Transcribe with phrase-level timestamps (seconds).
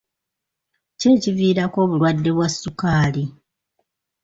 [0.97, 3.23] Ki ekiviirako obulwadde bwa sukaali?